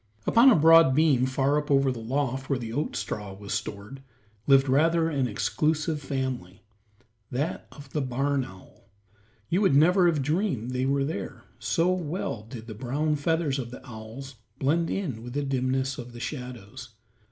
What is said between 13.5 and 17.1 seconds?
of the owls blend in with the dimness of the shadows.